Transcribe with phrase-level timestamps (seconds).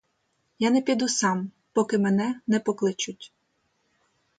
[0.59, 3.33] Я не піду сам, поки мене не покличуть.